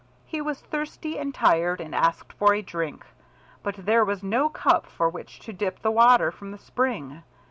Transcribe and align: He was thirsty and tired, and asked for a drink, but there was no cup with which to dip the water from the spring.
He 0.25 0.41
was 0.41 0.59
thirsty 0.59 1.19
and 1.19 1.31
tired, 1.31 1.79
and 1.79 1.93
asked 1.93 2.33
for 2.33 2.55
a 2.55 2.63
drink, 2.63 3.05
but 3.61 3.75
there 3.77 4.03
was 4.03 4.23
no 4.23 4.49
cup 4.49 4.87
with 4.97 5.13
which 5.13 5.37
to 5.41 5.53
dip 5.53 5.83
the 5.83 5.91
water 5.91 6.31
from 6.31 6.49
the 6.49 6.57
spring. 6.57 7.21